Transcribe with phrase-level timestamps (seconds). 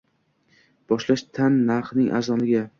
[0.95, 2.67] Boshlash tan narxining arzonligi